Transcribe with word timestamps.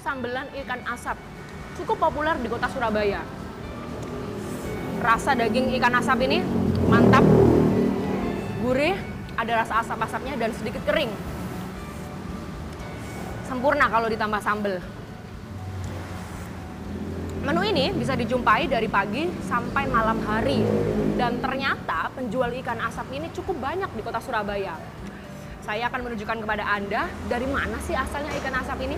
sambelan 0.00 0.48
ikan 0.64 0.80
asap. 0.96 1.16
Cukup 1.76 2.00
populer 2.00 2.36
di 2.40 2.48
kota 2.48 2.66
Surabaya. 2.72 3.20
Rasa 5.00 5.32
daging 5.32 5.76
ikan 5.80 5.96
asap 5.96 6.28
ini 6.28 6.44
mantap, 6.88 7.24
gurih, 8.60 8.96
ada 9.36 9.64
rasa 9.64 9.80
asap-asapnya 9.84 10.36
dan 10.36 10.52
sedikit 10.52 10.84
kering. 10.84 11.08
Sempurna 13.48 13.88
kalau 13.88 14.08
ditambah 14.12 14.40
sambal. 14.44 14.76
Menu 17.40 17.64
ini 17.64 17.88
bisa 17.96 18.12
dijumpai 18.12 18.68
dari 18.68 18.84
pagi 18.84 19.24
sampai 19.48 19.88
malam 19.88 20.20
hari. 20.28 20.60
Dan 21.16 21.40
ternyata 21.40 22.12
penjual 22.12 22.52
ikan 22.60 22.76
asap 22.84 23.16
ini 23.16 23.32
cukup 23.32 23.56
banyak 23.56 23.88
di 23.96 24.04
kota 24.04 24.20
Surabaya. 24.20 24.76
Saya 25.64 25.88
akan 25.88 26.12
menunjukkan 26.12 26.44
kepada 26.44 26.64
Anda 26.68 27.08
dari 27.32 27.48
mana 27.48 27.80
sih 27.80 27.96
asalnya 27.96 28.36
ikan 28.44 28.60
asap 28.60 28.84
ini. 28.84 28.96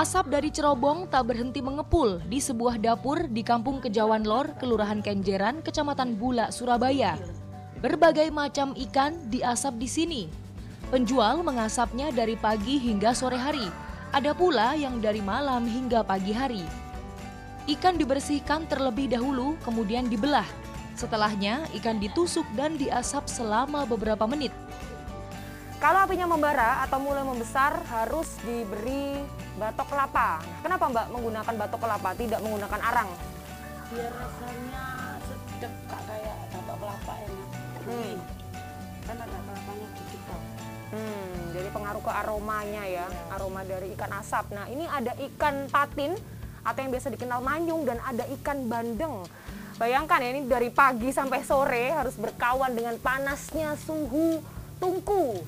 Asap 0.00 0.32
dari 0.32 0.48
cerobong 0.48 1.12
tak 1.12 1.28
berhenti 1.28 1.60
mengepul 1.60 2.24
di 2.24 2.40
sebuah 2.40 2.80
dapur 2.80 3.28
di 3.28 3.44
Kampung 3.44 3.84
Kejawan 3.84 4.24
Lor, 4.24 4.56
Kelurahan 4.56 5.04
Kenjeran, 5.04 5.60
Kecamatan 5.60 6.16
Bula, 6.16 6.48
Surabaya. 6.48 7.20
Berbagai 7.84 8.32
macam 8.32 8.72
ikan 8.88 9.12
diasap 9.28 9.76
di 9.76 9.84
sini. 9.84 10.22
Penjual 10.88 11.44
mengasapnya 11.44 12.08
dari 12.16 12.32
pagi 12.32 12.80
hingga 12.80 13.12
sore 13.12 13.36
hari. 13.36 13.68
Ada 14.16 14.32
pula 14.32 14.72
yang 14.72 15.04
dari 15.04 15.20
malam 15.20 15.68
hingga 15.68 16.00
pagi 16.00 16.32
hari. 16.32 16.64
Ikan 17.68 18.00
dibersihkan 18.00 18.72
terlebih 18.72 19.12
dahulu, 19.12 19.60
kemudian 19.68 20.08
dibelah. 20.08 20.48
Setelahnya, 20.96 21.68
ikan 21.76 22.00
ditusuk 22.00 22.48
dan 22.56 22.80
diasap 22.80 23.28
selama 23.28 23.84
beberapa 23.84 24.24
menit. 24.24 24.56
Kalau 25.76 26.08
apinya 26.08 26.24
membara 26.24 26.88
atau 26.88 26.96
mulai 27.04 27.20
membesar 27.20 27.84
harus 27.92 28.40
diberi 28.48 29.39
batok 29.58 29.86
kelapa. 29.90 30.38
Kenapa 30.62 30.84
Mbak 30.86 31.06
menggunakan 31.10 31.54
batok 31.66 31.80
kelapa, 31.80 32.08
tidak 32.14 32.40
menggunakan 32.44 32.80
arang? 32.84 33.10
biar 33.90 34.12
rasanya 34.14 34.84
sedap 35.26 35.74
kak 35.90 36.02
kayak 36.06 36.36
batok 36.54 36.76
kelapa 36.78 37.12
enak 37.26 37.48
Hmm. 37.80 38.14
kan 39.02 39.16
ada 39.18 39.38
kelapanya 39.40 39.86
dikit 39.98 40.20
toh 40.30 40.42
Hmm, 40.90 41.34
jadi 41.54 41.68
pengaruh 41.70 42.02
ke 42.02 42.12
aromanya 42.12 42.82
ya, 42.82 43.06
aroma 43.30 43.62
dari 43.62 43.94
ikan 43.94 44.10
asap. 44.10 44.50
Nah, 44.50 44.66
ini 44.66 44.90
ada 44.90 45.14
ikan 45.14 45.70
patin 45.70 46.18
atau 46.66 46.78
yang 46.82 46.90
biasa 46.90 47.14
dikenal 47.14 47.40
manyung 47.46 47.86
dan 47.86 48.02
ada 48.02 48.26
ikan 48.38 48.66
bandeng. 48.66 49.22
Bayangkan 49.78 50.18
ya 50.18 50.28
ini 50.34 50.50
dari 50.50 50.66
pagi 50.74 51.14
sampai 51.14 51.46
sore 51.46 51.94
harus 51.94 52.18
berkawan 52.18 52.74
dengan 52.74 52.98
panasnya 52.98 53.78
suhu 53.78 54.42
tungku. 54.82 55.38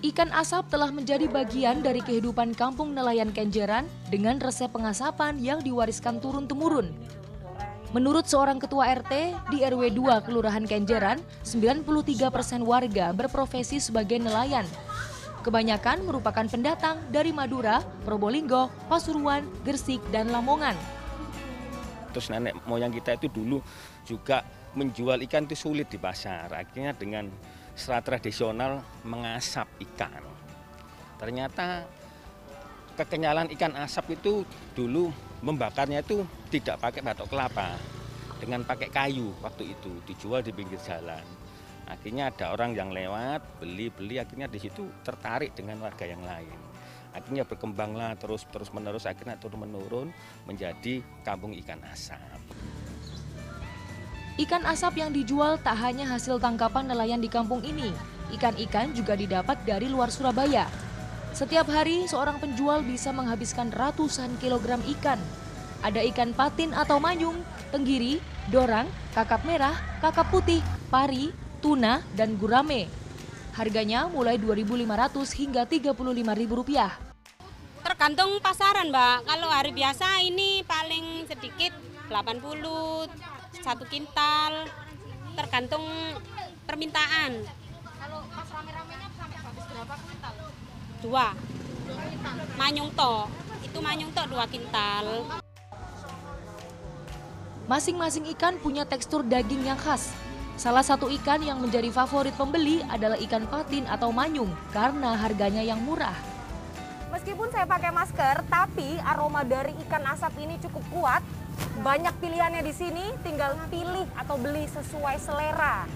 Ikan 0.00 0.32
asap 0.32 0.72
telah 0.72 0.88
menjadi 0.88 1.28
bagian 1.28 1.84
dari 1.84 2.00
kehidupan 2.00 2.56
kampung 2.56 2.96
nelayan 2.96 3.36
Kenjeran 3.36 3.84
dengan 4.08 4.40
resep 4.40 4.72
pengasapan 4.72 5.36
yang 5.36 5.60
diwariskan 5.60 6.16
turun-temurun. 6.24 6.88
Menurut 7.92 8.24
seorang 8.24 8.56
ketua 8.56 8.88
RT 8.96 9.36
di 9.52 9.60
RW 9.60 9.92
2 9.92 10.24
Kelurahan 10.24 10.64
Kenjeran, 10.64 11.20
93% 11.44 11.84
persen 12.32 12.64
warga 12.64 13.12
berprofesi 13.12 13.76
sebagai 13.76 14.16
nelayan. 14.16 14.64
Kebanyakan 15.44 16.08
merupakan 16.08 16.48
pendatang 16.48 16.96
dari 17.12 17.36
Madura, 17.36 17.84
Probolinggo, 18.08 18.72
Pasuruan, 18.88 19.44
Gersik, 19.68 20.00
dan 20.08 20.32
Lamongan. 20.32 20.80
Terus 22.16 22.32
nenek 22.32 22.56
moyang 22.64 22.88
kita 22.88 23.20
itu 23.20 23.28
dulu 23.28 23.60
juga 24.08 24.48
menjual 24.72 25.20
ikan 25.28 25.44
itu 25.44 25.60
sulit 25.60 25.92
di 25.92 26.00
pasar. 26.00 26.48
Akhirnya 26.56 26.96
dengan 26.96 27.28
secara 27.74 28.02
tradisional 28.02 28.82
mengasap 29.06 29.66
ikan. 29.90 30.22
Ternyata 31.20 31.84
kekenyalan 32.96 33.52
ikan 33.56 33.76
asap 33.80 34.20
itu 34.20 34.44
dulu 34.76 35.12
membakarnya 35.40 36.04
itu 36.04 36.24
tidak 36.52 36.80
pakai 36.80 37.00
batok 37.00 37.28
kelapa. 37.28 37.76
Dengan 38.40 38.64
pakai 38.64 38.88
kayu 38.88 39.36
waktu 39.44 39.76
itu 39.76 40.00
dijual 40.08 40.40
di 40.40 40.52
pinggir 40.52 40.80
jalan. 40.80 41.24
Akhirnya 41.90 42.30
ada 42.30 42.54
orang 42.54 42.72
yang 42.72 42.94
lewat, 42.94 43.60
beli-beli, 43.60 44.22
akhirnya 44.22 44.46
di 44.46 44.62
situ 44.62 44.86
tertarik 45.02 45.52
dengan 45.52 45.82
warga 45.82 46.06
yang 46.06 46.22
lain. 46.22 46.56
Akhirnya 47.10 47.42
berkembanglah 47.42 48.14
terus 48.14 48.46
terus 48.46 48.70
menerus 48.70 49.04
akhirnya 49.04 49.34
turun 49.36 49.66
menurun 49.66 50.08
menjadi 50.46 51.02
kampung 51.26 51.52
ikan 51.58 51.82
asap. 51.90 52.38
Ikan 54.40 54.64
asap 54.64 55.04
yang 55.04 55.12
dijual 55.12 55.60
tak 55.60 55.76
hanya 55.84 56.08
hasil 56.08 56.40
tangkapan 56.40 56.88
nelayan 56.88 57.20
di 57.20 57.28
kampung 57.28 57.60
ini. 57.60 57.92
Ikan-ikan 58.32 58.96
juga 58.96 59.12
didapat 59.12 59.60
dari 59.68 59.84
luar 59.84 60.08
Surabaya. 60.08 60.64
Setiap 61.36 61.68
hari 61.68 62.08
seorang 62.08 62.40
penjual 62.40 62.80
bisa 62.80 63.12
menghabiskan 63.12 63.68
ratusan 63.68 64.40
kilogram 64.40 64.80
ikan. 64.96 65.20
Ada 65.84 66.00
ikan 66.08 66.32
patin 66.32 66.72
atau 66.72 66.96
manyung, 66.96 67.36
tenggiri, 67.68 68.16
dorang, 68.48 68.88
kakap 69.12 69.44
merah, 69.44 69.76
kakap 70.00 70.32
putih, 70.32 70.64
pari, 70.88 71.36
tuna, 71.60 72.00
dan 72.16 72.40
gurame. 72.40 72.88
Harganya 73.52 74.08
mulai 74.08 74.40
2.500 74.40 75.36
hingga 75.36 75.68
35.000 75.68 76.48
rupiah. 76.48 76.96
Tergantung 77.84 78.40
pasaran, 78.40 78.88
Mbak. 78.88 79.28
Kalau 79.28 79.48
hari 79.52 79.76
biasa 79.76 80.24
ini 80.24 80.64
paling 80.64 81.28
sedikit 81.28 81.76
80 82.08 83.39
satu 83.58 83.82
kintal. 83.90 84.70
Tergantung 85.34 85.82
permintaan. 86.66 87.42
Kalau 87.98 88.18
pas 88.30 88.48
rame-ramenya 88.50 89.08
sampai 89.18 89.38
habis 89.42 89.64
berapa 89.66 89.94
kuintal? 89.98 90.34
Dua. 91.02 91.26
Manyung 92.54 92.90
to. 92.94 93.14
Itu 93.66 93.78
manyung 93.82 94.10
to 94.14 94.22
dua 94.30 94.44
kintal. 94.46 95.26
Masing-masing 97.70 98.26
ikan 98.34 98.58
punya 98.58 98.82
tekstur 98.82 99.22
daging 99.22 99.62
yang 99.62 99.78
khas. 99.78 100.10
Salah 100.58 100.82
satu 100.82 101.08
ikan 101.08 101.40
yang 101.40 101.62
menjadi 101.62 101.88
favorit 101.88 102.34
pembeli 102.34 102.82
adalah 102.90 103.16
ikan 103.16 103.46
patin 103.46 103.86
atau 103.86 104.10
manyung 104.10 104.50
karena 104.74 105.14
harganya 105.16 105.62
yang 105.62 105.78
murah. 105.80 106.12
Meskipun 107.10 107.50
saya 107.50 107.66
pakai 107.66 107.90
masker, 107.90 108.46
tapi 108.46 108.94
aroma 109.02 109.42
dari 109.42 109.74
ikan 109.86 110.06
asap 110.14 110.46
ini 110.46 110.62
cukup 110.62 110.84
kuat. 110.94 111.22
Banyak 111.82 112.14
pilihannya 112.22 112.62
di 112.62 112.70
sini, 112.70 113.02
tinggal 113.26 113.58
pilih 113.66 114.06
atau 114.14 114.38
beli 114.38 114.70
sesuai 114.70 115.18
selera. 115.18 115.90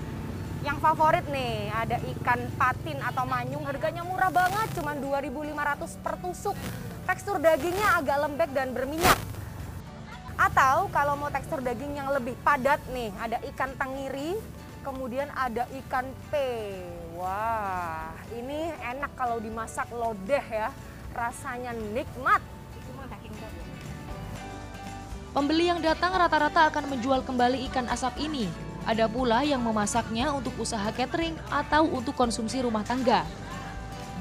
Yang 0.66 0.78
favorit 0.82 1.24
nih, 1.30 1.70
ada 1.70 2.02
ikan 2.02 2.50
patin 2.58 2.98
atau 2.98 3.22
manyung, 3.30 3.62
harganya 3.62 4.02
murah 4.02 4.32
banget, 4.34 4.74
cuma 4.74 4.98
2.500 4.98 6.02
per 6.02 6.14
tusuk. 6.18 6.56
Tekstur 7.06 7.38
dagingnya 7.38 8.00
agak 8.00 8.18
lembek 8.26 8.50
dan 8.50 8.74
berminyak. 8.74 9.18
Atau 10.34 10.90
kalau 10.90 11.14
mau 11.14 11.30
tekstur 11.30 11.62
daging 11.62 11.94
yang 11.94 12.10
lebih 12.10 12.34
padat 12.42 12.82
nih, 12.90 13.14
ada 13.22 13.38
ikan 13.54 13.70
tengiri, 13.78 14.34
kemudian 14.82 15.30
ada 15.30 15.62
ikan 15.84 16.10
pe. 16.26 16.82
Wah, 17.14 18.10
ini 18.34 18.74
enak 18.82 19.14
kalau 19.14 19.38
dimasak 19.38 19.86
lodeh 19.94 20.42
ya. 20.42 20.74
Rasanya 21.14 21.70
nikmat. 21.94 22.42
Pembeli 25.34 25.66
yang 25.66 25.82
datang 25.82 26.14
rata-rata 26.14 26.70
akan 26.70 26.94
menjual 26.94 27.22
kembali 27.26 27.66
ikan 27.70 27.86
asap 27.90 28.22
ini. 28.22 28.46
Ada 28.86 29.10
pula 29.10 29.42
yang 29.42 29.62
memasaknya 29.62 30.30
untuk 30.30 30.54
usaha 30.58 30.84
catering 30.94 31.34
atau 31.50 31.86
untuk 31.90 32.14
konsumsi 32.14 32.62
rumah 32.62 32.86
tangga. 32.86 33.26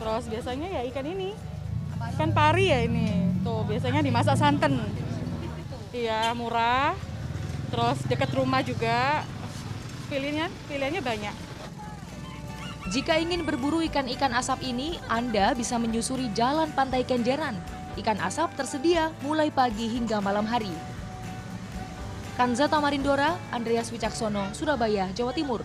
Terus 0.01 0.25
biasanya 0.25 0.67
ya 0.69 0.81
ikan 0.89 1.05
ini, 1.05 1.37
ikan 2.17 2.33
pari 2.33 2.73
ya 2.73 2.81
ini. 2.81 3.29
Tuh 3.45 3.61
biasanya 3.65 4.01
dimasak 4.01 4.37
santan. 4.37 4.81
Iya 5.93 6.33
murah. 6.33 6.97
Terus 7.69 8.01
dekat 8.09 8.33
rumah 8.33 8.65
juga. 8.65 9.21
Pilihannya, 10.09 10.49
pilihannya 10.69 11.01
banyak. 11.01 11.35
Jika 12.91 13.15
ingin 13.15 13.47
berburu 13.47 13.79
ikan-ikan 13.87 14.35
asap 14.35 14.59
ini, 14.67 14.99
Anda 15.07 15.55
bisa 15.55 15.79
menyusuri 15.79 16.27
jalan 16.35 16.67
pantai 16.75 17.07
Kenjeran. 17.07 17.55
Ikan 17.95 18.19
asap 18.19 18.59
tersedia 18.59 19.07
mulai 19.23 19.47
pagi 19.47 19.87
hingga 19.87 20.19
malam 20.19 20.43
hari. 20.43 20.73
Kanza 22.35 22.67
Tamarindora, 22.67 23.39
Andreas 23.55 23.87
Wicaksono, 23.87 24.51
Surabaya, 24.51 25.07
Jawa 25.15 25.31
Timur. 25.31 25.63